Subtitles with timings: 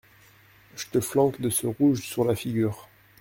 [0.75, 2.89] Je te flanque de ce rouge sur la figure.